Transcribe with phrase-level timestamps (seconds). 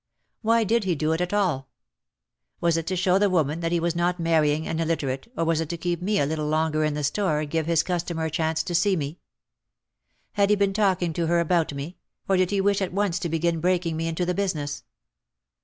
[0.41, 1.67] Why did he do it OUT OF THE SHADOW
[2.61, 2.67] 223 at all?
[2.67, 5.61] Was it to show the woman that he was not marrying an illiterate or was
[5.61, 8.31] it to keep me a little longer in the store and give his customer a
[8.31, 9.19] chance to see me?
[10.31, 13.29] Had he been talking to her about me, or did he wish at once to
[13.29, 14.83] begin breaking me into the business?